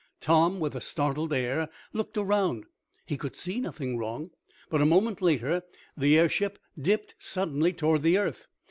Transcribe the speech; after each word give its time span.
Tom, 0.19 0.59
with 0.59 0.73
a 0.75 0.81
startled 0.81 1.31
air, 1.31 1.69
looked 1.93 2.17
around. 2.17 2.65
He 3.05 3.17
could 3.17 3.35
see 3.35 3.59
nothing 3.59 3.99
wrong, 3.99 4.31
but 4.67 4.81
a 4.81 4.83
moment 4.87 5.21
later, 5.21 5.61
the 5.95 6.17
airship 6.17 6.57
dipped 6.75 7.13
suddenly 7.19 7.71
toward 7.71 8.01
the 8.01 8.17
earth. 8.17 8.47